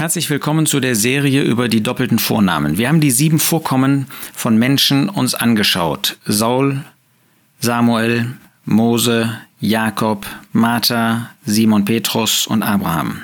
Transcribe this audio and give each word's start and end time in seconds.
Herzlich 0.00 0.30
willkommen 0.30 0.64
zu 0.64 0.80
der 0.80 0.96
Serie 0.96 1.42
über 1.42 1.68
die 1.68 1.82
doppelten 1.82 2.18
Vornamen. 2.18 2.78
Wir 2.78 2.88
haben 2.88 3.02
die 3.02 3.10
sieben 3.10 3.38
Vorkommen 3.38 4.06
von 4.32 4.56
Menschen 4.56 5.10
uns 5.10 5.34
angeschaut. 5.34 6.16
Saul, 6.24 6.82
Samuel, 7.58 8.38
Mose, 8.64 9.36
Jakob, 9.60 10.24
Martha, 10.54 11.28
Simon 11.44 11.84
Petrus 11.84 12.46
und 12.46 12.62
Abraham. 12.62 13.20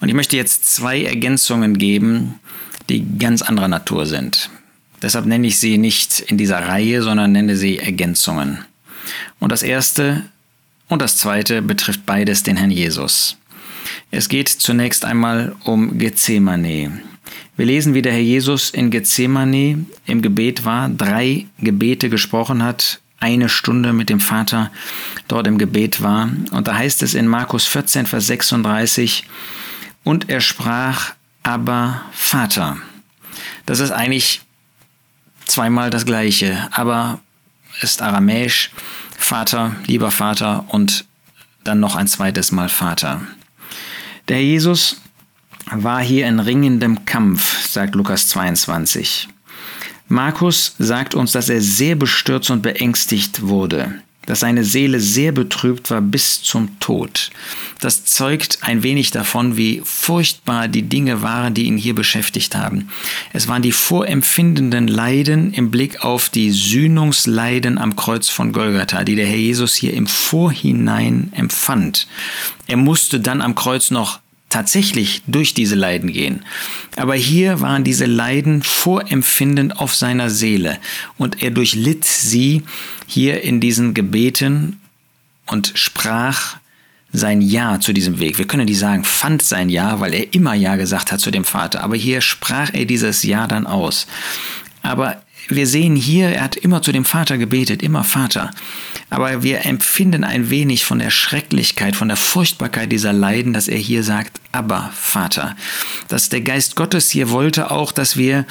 Und 0.00 0.08
ich 0.08 0.14
möchte 0.14 0.36
jetzt 0.36 0.72
zwei 0.72 1.02
Ergänzungen 1.02 1.78
geben, 1.78 2.38
die 2.88 3.18
ganz 3.18 3.42
anderer 3.42 3.66
Natur 3.66 4.06
sind. 4.06 4.50
Deshalb 5.02 5.26
nenne 5.26 5.48
ich 5.48 5.58
sie 5.58 5.78
nicht 5.78 6.20
in 6.20 6.38
dieser 6.38 6.60
Reihe, 6.68 7.02
sondern 7.02 7.32
nenne 7.32 7.56
sie 7.56 7.80
Ergänzungen. 7.80 8.64
Und 9.40 9.50
das 9.50 9.64
erste 9.64 10.22
und 10.88 11.02
das 11.02 11.16
zweite 11.16 11.60
betrifft 11.60 12.06
beides 12.06 12.44
den 12.44 12.56
Herrn 12.56 12.70
Jesus. 12.70 13.36
Es 14.16 14.28
geht 14.28 14.48
zunächst 14.48 15.04
einmal 15.04 15.56
um 15.64 15.98
Gethsemane. 15.98 17.00
Wir 17.56 17.66
lesen, 17.66 17.94
wie 17.94 18.02
der 18.02 18.12
Herr 18.12 18.20
Jesus 18.20 18.70
in 18.70 18.92
Gethsemane 18.92 19.86
im 20.06 20.22
Gebet 20.22 20.64
war, 20.64 20.88
drei 20.88 21.46
Gebete 21.58 22.08
gesprochen 22.08 22.62
hat, 22.62 23.00
eine 23.18 23.48
Stunde 23.48 23.92
mit 23.92 24.10
dem 24.10 24.20
Vater 24.20 24.70
dort 25.26 25.48
im 25.48 25.58
Gebet 25.58 26.00
war. 26.00 26.30
Und 26.52 26.68
da 26.68 26.76
heißt 26.76 27.02
es 27.02 27.14
in 27.14 27.26
Markus 27.26 27.66
14, 27.66 28.06
Vers 28.06 28.28
36, 28.28 29.24
und 30.04 30.30
er 30.30 30.40
sprach, 30.40 31.14
aber 31.42 32.02
Vater. 32.12 32.76
Das 33.66 33.80
ist 33.80 33.90
eigentlich 33.90 34.42
zweimal 35.44 35.90
das 35.90 36.06
gleiche, 36.06 36.68
aber 36.70 37.18
ist 37.80 38.00
aramäisch, 38.00 38.70
Vater, 39.18 39.74
lieber 39.86 40.12
Vater 40.12 40.66
und 40.68 41.04
dann 41.64 41.80
noch 41.80 41.96
ein 41.96 42.06
zweites 42.06 42.52
Mal 42.52 42.68
Vater. 42.68 43.20
Der 44.28 44.42
Jesus 44.42 45.02
war 45.70 46.02
hier 46.02 46.26
in 46.26 46.40
ringendem 46.40 47.04
Kampf, 47.04 47.66
sagt 47.66 47.94
Lukas 47.94 48.28
22. 48.28 49.28
Markus 50.08 50.74
sagt 50.78 51.14
uns, 51.14 51.32
dass 51.32 51.50
er 51.50 51.60
sehr 51.60 51.94
bestürzt 51.94 52.50
und 52.50 52.62
beängstigt 52.62 53.42
wurde, 53.42 54.00
dass 54.26 54.40
seine 54.40 54.64
Seele 54.64 55.00
sehr 55.00 55.32
betrübt 55.32 55.90
war 55.90 56.00
bis 56.00 56.42
zum 56.42 56.78
Tod. 56.80 57.30
Das 57.80 58.04
zeugt 58.04 58.58
ein 58.62 58.82
wenig 58.82 59.10
davon, 59.10 59.56
wie 59.56 59.82
furchtbar 59.84 60.68
die 60.68 60.82
Dinge 60.82 61.22
waren, 61.22 61.54
die 61.54 61.64
ihn 61.64 61.76
hier 61.76 61.94
beschäftigt 61.94 62.54
haben. 62.54 62.88
Es 63.32 63.48
waren 63.48 63.62
die 63.62 63.72
vorempfindenden 63.72 64.88
Leiden 64.88 65.52
im 65.52 65.70
Blick 65.70 66.04
auf 66.04 66.28
die 66.28 66.50
Sühnungsleiden 66.50 67.78
am 67.78 67.96
Kreuz 67.96 68.28
von 68.28 68.52
Golgatha, 68.52 69.04
die 69.04 69.16
der 69.16 69.26
Herr 69.26 69.36
Jesus 69.36 69.74
hier 69.74 69.94
im 69.94 70.06
Vorhinein 70.06 71.32
empfand. 71.34 72.06
Er 72.66 72.76
musste 72.76 73.20
dann 73.20 73.42
am 73.42 73.54
Kreuz 73.54 73.90
noch 73.90 74.20
tatsächlich 74.54 75.22
durch 75.26 75.52
diese 75.52 75.74
Leiden 75.74 76.12
gehen. 76.12 76.44
Aber 76.94 77.16
hier 77.16 77.60
waren 77.60 77.82
diese 77.82 78.06
Leiden 78.06 78.62
vorempfindend 78.62 79.80
auf 79.80 79.96
seiner 79.96 80.30
Seele 80.30 80.78
und 81.18 81.42
er 81.42 81.50
durchlitt 81.50 82.04
sie 82.04 82.62
hier 83.08 83.42
in 83.42 83.58
diesen 83.58 83.94
Gebeten 83.94 84.78
und 85.46 85.72
sprach 85.74 86.58
sein 87.12 87.40
Ja 87.40 87.80
zu 87.80 87.92
diesem 87.92 88.20
Weg. 88.20 88.38
Wir 88.38 88.46
können 88.46 88.66
nicht 88.66 88.78
sagen, 88.78 89.02
fand 89.02 89.42
sein 89.42 89.68
Ja, 89.68 89.98
weil 89.98 90.14
er 90.14 90.32
immer 90.34 90.54
Ja 90.54 90.76
gesagt 90.76 91.10
hat 91.10 91.18
zu 91.18 91.32
dem 91.32 91.44
Vater. 91.44 91.82
Aber 91.82 91.96
hier 91.96 92.20
sprach 92.20 92.70
er 92.72 92.84
dieses 92.84 93.24
Ja 93.24 93.48
dann 93.48 93.66
aus. 93.66 94.06
Aber 94.84 95.22
wir 95.48 95.66
sehen 95.66 95.96
hier, 95.96 96.28
er 96.28 96.44
hat 96.44 96.56
immer 96.56 96.82
zu 96.82 96.92
dem 96.92 97.04
Vater 97.04 97.38
gebetet, 97.38 97.82
immer 97.82 98.04
Vater. 98.04 98.50
Aber 99.10 99.42
wir 99.42 99.64
empfinden 99.64 100.24
ein 100.24 100.50
wenig 100.50 100.84
von 100.84 100.98
der 100.98 101.10
Schrecklichkeit, 101.10 101.96
von 101.96 102.08
der 102.08 102.16
Furchtbarkeit 102.16 102.92
dieser 102.92 103.12
Leiden, 103.12 103.52
dass 103.54 103.66
er 103.66 103.78
hier 103.78 104.02
sagt, 104.02 104.40
aber 104.52 104.90
Vater. 104.94 105.56
Dass 106.08 106.28
der 106.28 106.42
Geist 106.42 106.76
Gottes 106.76 107.10
hier 107.10 107.30
wollte 107.30 107.70
auch, 107.70 107.92
dass 107.92 108.16
wir 108.16 108.46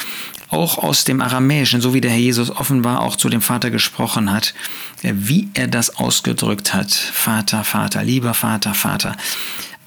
auch 0.49 0.77
aus 0.77 1.03
dem 1.03 1.21
Aramäischen, 1.21 1.81
so 1.81 1.93
wie 1.93 2.01
der 2.01 2.11
Herr 2.11 2.19
Jesus 2.19 2.49
offenbar 2.49 3.01
auch 3.01 3.15
zu 3.15 3.29
dem 3.29 3.41
Vater 3.41 3.69
gesprochen 3.71 4.31
hat, 4.31 4.53
wie 5.01 5.49
er 5.53 5.67
das 5.67 5.97
ausgedrückt 5.97 6.73
hat. 6.73 6.91
Vater, 6.91 7.63
Vater, 7.63 8.03
lieber 8.03 8.33
Vater, 8.33 8.73
Vater. 8.73 9.15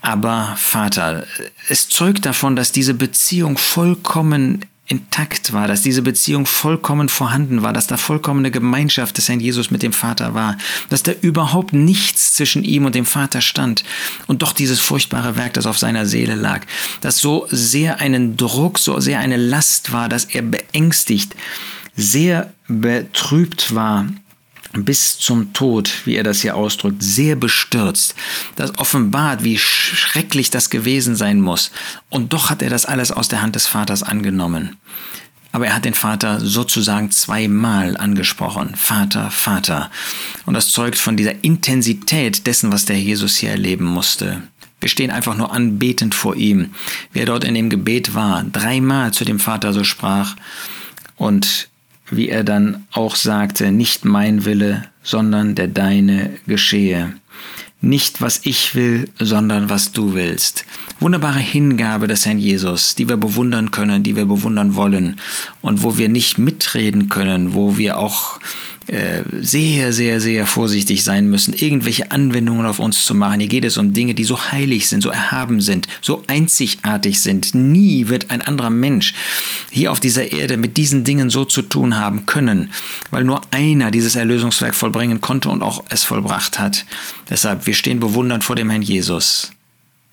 Aber 0.00 0.54
Vater, 0.56 1.26
es 1.68 1.88
zeugt 1.88 2.26
davon, 2.26 2.54
dass 2.54 2.70
diese 2.70 2.94
Beziehung 2.94 3.58
vollkommen 3.58 4.64
intakt 4.86 5.52
war, 5.52 5.66
dass 5.66 5.82
diese 5.82 6.02
Beziehung 6.02 6.46
vollkommen 6.46 7.08
vorhanden 7.08 7.62
war, 7.62 7.72
dass 7.72 7.86
da 7.86 7.96
vollkommene 7.96 8.50
Gemeinschaft 8.50 9.16
des 9.18 9.28
Herrn 9.28 9.40
Jesus 9.40 9.70
mit 9.70 9.82
dem 9.82 9.92
Vater 9.92 10.34
war, 10.34 10.56
dass 10.88 11.02
da 11.02 11.12
überhaupt 11.12 11.72
nichts 11.72 12.34
zwischen 12.34 12.62
ihm 12.62 12.84
und 12.84 12.94
dem 12.94 13.06
Vater 13.06 13.40
stand 13.40 13.84
und 14.26 14.42
doch 14.42 14.52
dieses 14.52 14.80
furchtbare 14.80 15.36
Werk, 15.36 15.54
das 15.54 15.66
auf 15.66 15.78
seiner 15.78 16.06
Seele 16.06 16.36
lag, 16.36 16.66
das 17.00 17.18
so 17.18 17.48
sehr 17.50 18.00
einen 18.00 18.36
Druck, 18.36 18.78
so 18.78 19.00
sehr 19.00 19.18
eine 19.18 19.36
Last 19.36 19.92
war, 19.92 20.08
dass 20.08 20.26
er 20.26 20.42
beängstigt, 20.42 21.34
sehr 21.96 22.52
betrübt 22.68 23.74
war 23.74 24.06
bis 24.84 25.18
zum 25.18 25.52
Tod, 25.52 25.90
wie 26.04 26.16
er 26.16 26.22
das 26.22 26.42
hier 26.42 26.56
ausdrückt, 26.56 27.02
sehr 27.02 27.36
bestürzt. 27.36 28.14
Das 28.56 28.78
offenbart, 28.78 29.44
wie 29.44 29.58
schrecklich 29.58 30.50
das 30.50 30.70
gewesen 30.70 31.16
sein 31.16 31.40
muss. 31.40 31.70
Und 32.10 32.32
doch 32.32 32.50
hat 32.50 32.62
er 32.62 32.70
das 32.70 32.86
alles 32.86 33.12
aus 33.12 33.28
der 33.28 33.42
Hand 33.42 33.54
des 33.54 33.66
Vaters 33.66 34.02
angenommen. 34.02 34.76
Aber 35.52 35.66
er 35.68 35.74
hat 35.74 35.84
den 35.86 35.94
Vater 35.94 36.40
sozusagen 36.40 37.10
zweimal 37.10 37.96
angesprochen. 37.96 38.74
Vater, 38.76 39.30
Vater. 39.30 39.90
Und 40.44 40.54
das 40.54 40.70
zeugt 40.70 40.98
von 40.98 41.16
dieser 41.16 41.42
Intensität 41.44 42.46
dessen, 42.46 42.72
was 42.72 42.84
der 42.84 43.00
Jesus 43.00 43.36
hier 43.36 43.50
erleben 43.50 43.86
musste. 43.86 44.42
Wir 44.80 44.90
stehen 44.90 45.10
einfach 45.10 45.36
nur 45.36 45.52
anbetend 45.52 46.14
vor 46.14 46.36
ihm, 46.36 46.74
wie 47.12 47.20
er 47.20 47.26
dort 47.26 47.44
in 47.44 47.54
dem 47.54 47.70
Gebet 47.70 48.14
war, 48.14 48.44
dreimal 48.44 49.12
zu 49.12 49.24
dem 49.24 49.38
Vater 49.38 49.72
so 49.72 49.82
sprach. 49.82 50.36
Und 51.16 51.68
wie 52.10 52.28
er 52.28 52.44
dann 52.44 52.86
auch 52.92 53.16
sagte, 53.16 53.72
nicht 53.72 54.04
mein 54.04 54.44
Wille, 54.44 54.84
sondern 55.02 55.54
der 55.54 55.68
deine 55.68 56.30
geschehe. 56.46 57.14
Nicht 57.80 58.20
was 58.20 58.40
ich 58.44 58.74
will, 58.74 59.08
sondern 59.18 59.68
was 59.68 59.92
du 59.92 60.14
willst. 60.14 60.64
Wunderbare 60.98 61.38
Hingabe 61.38 62.06
des 62.08 62.24
Herrn 62.24 62.38
Jesus, 62.38 62.94
die 62.94 63.08
wir 63.08 63.18
bewundern 63.18 63.70
können, 63.70 64.02
die 64.02 64.16
wir 64.16 64.24
bewundern 64.24 64.74
wollen 64.74 65.20
und 65.60 65.82
wo 65.82 65.98
wir 65.98 66.08
nicht 66.08 66.38
mitreden 66.38 67.08
können, 67.08 67.54
wo 67.54 67.76
wir 67.76 67.98
auch 67.98 68.40
sehr, 69.40 69.92
sehr, 69.92 70.20
sehr 70.20 70.46
vorsichtig 70.46 71.02
sein 71.02 71.28
müssen, 71.28 71.54
irgendwelche 71.54 72.12
Anwendungen 72.12 72.66
auf 72.66 72.78
uns 72.78 73.04
zu 73.04 73.14
machen. 73.14 73.40
Hier 73.40 73.48
geht 73.48 73.64
es 73.64 73.78
um 73.78 73.92
Dinge, 73.92 74.14
die 74.14 74.22
so 74.24 74.52
heilig 74.52 74.88
sind, 74.88 75.02
so 75.02 75.10
erhaben 75.10 75.60
sind, 75.60 75.88
so 76.00 76.22
einzigartig 76.28 77.20
sind. 77.20 77.54
Nie 77.54 78.08
wird 78.08 78.30
ein 78.30 78.42
anderer 78.42 78.70
Mensch 78.70 79.12
hier 79.70 79.90
auf 79.90 79.98
dieser 79.98 80.30
Erde 80.30 80.56
mit 80.56 80.76
diesen 80.76 81.02
Dingen 81.02 81.30
so 81.30 81.44
zu 81.44 81.62
tun 81.62 81.98
haben 81.98 82.26
können, 82.26 82.70
weil 83.10 83.24
nur 83.24 83.40
einer 83.50 83.90
dieses 83.90 84.14
Erlösungswerk 84.14 84.74
vollbringen 84.74 85.20
konnte 85.20 85.48
und 85.48 85.62
auch 85.62 85.82
es 85.88 86.04
vollbracht 86.04 86.58
hat. 86.58 86.86
Deshalb, 87.28 87.66
wir 87.66 87.74
stehen 87.74 87.98
bewundernd 87.98 88.44
vor 88.44 88.54
dem 88.54 88.70
Herrn 88.70 88.82
Jesus. 88.82 89.50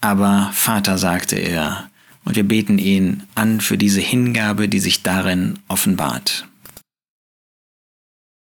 Aber 0.01 0.49
Vater, 0.53 0.97
sagte 0.97 1.35
er, 1.35 1.89
und 2.25 2.35
wir 2.35 2.43
beten 2.43 2.79
ihn 2.79 3.23
an 3.35 3.61
für 3.61 3.77
diese 3.77 4.01
Hingabe, 4.01 4.67
die 4.67 4.79
sich 4.79 5.03
darin 5.03 5.59
offenbart. 5.67 6.47